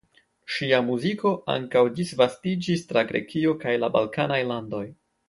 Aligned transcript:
Ŝia 0.53 0.77
muziko 0.85 1.33
ankaŭ 1.55 1.83
disvastiĝis 1.99 2.87
tra 2.93 3.05
Grekio 3.13 3.53
kaj 3.65 3.77
la 3.85 3.91
balkanaj 3.99 4.41
landoj. 4.55 4.83